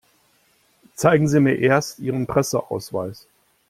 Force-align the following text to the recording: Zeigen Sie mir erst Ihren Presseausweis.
Zeigen 0.95 1.27
Sie 1.27 1.39
mir 1.39 1.59
erst 1.59 1.99
Ihren 1.99 2.25
Presseausweis. 2.25 3.27